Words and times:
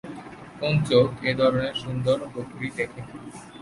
কোন 0.59 0.73
চোখ 0.89 1.07
এ 1.23 1.31
ধরনের 1.39 1.73
সুন্দর 1.73 2.17
বকরী 2.33 2.69
দেখেনি। 2.77 3.13